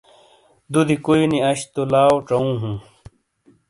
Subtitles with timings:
[0.71, 2.77] دودی کوئی نی اش تو لاؤ ژوُوں ہوں۔